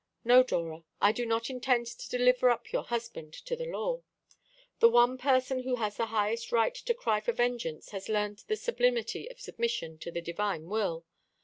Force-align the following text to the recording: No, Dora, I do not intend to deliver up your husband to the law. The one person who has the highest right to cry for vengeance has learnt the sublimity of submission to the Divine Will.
No, 0.25 0.41
Dora, 0.41 0.83
I 0.99 1.11
do 1.11 1.27
not 1.27 1.51
intend 1.51 1.85
to 1.85 2.09
deliver 2.09 2.49
up 2.49 2.71
your 2.71 2.85
husband 2.85 3.33
to 3.45 3.55
the 3.55 3.67
law. 3.67 4.01
The 4.79 4.89
one 4.89 5.19
person 5.19 5.59
who 5.61 5.75
has 5.75 5.95
the 5.97 6.07
highest 6.07 6.51
right 6.51 6.73
to 6.73 6.93
cry 6.95 7.19
for 7.19 7.33
vengeance 7.33 7.89
has 7.91 8.09
learnt 8.09 8.45
the 8.47 8.55
sublimity 8.55 9.29
of 9.29 9.39
submission 9.39 9.99
to 9.99 10.09
the 10.09 10.19
Divine 10.21 10.69
Will. 10.69 11.05